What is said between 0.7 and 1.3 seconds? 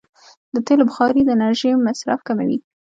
بخاري د